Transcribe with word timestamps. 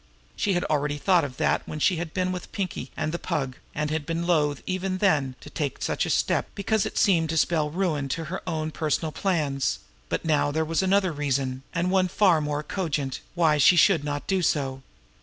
She 0.35 0.53
had 0.53 0.63
already 0.63 0.97
thought 0.97 1.23
of 1.23 1.37
that 1.37 1.61
when 1.67 1.77
she 1.77 1.97
had 1.97 2.11
been 2.11 2.31
with 2.31 2.51
Pinkie 2.51 2.89
and 2.97 3.11
the 3.11 3.19
Pug, 3.19 3.57
and 3.75 3.91
had 3.91 4.03
been 4.07 4.25
loath 4.25 4.63
even 4.65 4.97
then 4.97 5.35
to 5.41 5.49
take 5.51 5.79
such 5.83 6.07
a 6.07 6.09
step 6.09 6.47
because 6.55 6.87
it 6.87 6.97
seemed 6.97 7.29
to 7.29 7.37
spell 7.37 7.69
ruin 7.69 8.09
to 8.09 8.23
her 8.23 8.41
own 8.47 8.71
personal 8.71 9.11
plans; 9.11 9.77
but 10.09 10.25
now 10.25 10.49
there 10.51 10.65
was 10.65 10.81
another 10.81 11.11
reason, 11.11 11.61
and 11.71 11.91
one 11.91 12.07
far 12.07 12.41
more 12.41 12.63
cogent, 12.63 13.19
why 13.35 13.59
she 13.59 13.75
should 13.75 14.03
not 14.03 14.25
do 14.25 14.41
so. 14.41 14.81